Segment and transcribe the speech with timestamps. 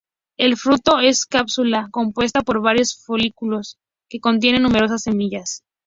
[0.37, 3.77] El fruto es una cápsula compuesta por varios folículos
[4.09, 5.63] que contienen numerosas semillas.